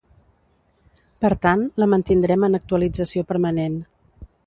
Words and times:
Per 1.27 1.31
tant, 1.45 1.63
la 1.83 1.89
mantindrem 1.93 2.49
en 2.51 2.63
actualització 2.63 3.29
permanent. 3.33 3.81